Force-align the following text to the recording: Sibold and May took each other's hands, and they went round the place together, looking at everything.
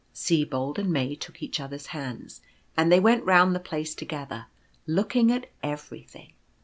Sibold 0.15 0.79
and 0.79 0.91
May 0.91 1.13
took 1.13 1.43
each 1.43 1.59
other's 1.59 1.85
hands, 1.93 2.41
and 2.75 2.91
they 2.91 2.99
went 2.99 3.23
round 3.23 3.53
the 3.53 3.59
place 3.59 3.93
together, 3.93 4.47
looking 4.87 5.31
at 5.31 5.51
everything. 5.61 6.33